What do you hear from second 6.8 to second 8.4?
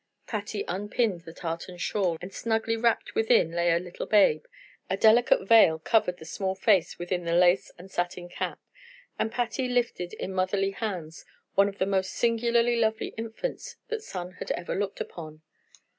within the lace and satin